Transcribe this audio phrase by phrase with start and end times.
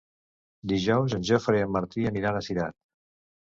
[0.71, 2.81] Dijous en Jofre i en Martí aniran a Cirat.